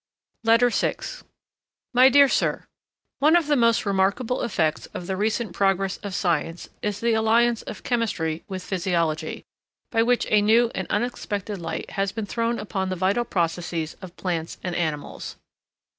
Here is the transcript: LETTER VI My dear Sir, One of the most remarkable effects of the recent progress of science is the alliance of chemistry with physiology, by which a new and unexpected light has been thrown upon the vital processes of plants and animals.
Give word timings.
LETTER 0.43 0.71
VI 0.71 0.95
My 1.93 2.09
dear 2.09 2.27
Sir, 2.27 2.65
One 3.19 3.35
of 3.35 3.45
the 3.45 3.55
most 3.55 3.85
remarkable 3.85 4.41
effects 4.41 4.87
of 4.95 5.05
the 5.05 5.15
recent 5.15 5.53
progress 5.53 5.97
of 5.97 6.15
science 6.15 6.69
is 6.81 6.99
the 7.01 7.13
alliance 7.13 7.61
of 7.61 7.83
chemistry 7.83 8.43
with 8.47 8.63
physiology, 8.63 9.45
by 9.91 10.01
which 10.01 10.25
a 10.31 10.41
new 10.41 10.71
and 10.73 10.87
unexpected 10.89 11.59
light 11.59 11.91
has 11.91 12.11
been 12.11 12.25
thrown 12.25 12.57
upon 12.57 12.89
the 12.89 12.95
vital 12.95 13.23
processes 13.23 13.95
of 14.01 14.17
plants 14.17 14.57
and 14.63 14.75
animals. 14.75 15.35